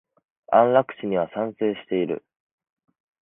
[0.47, 2.25] 安楽死には賛成している。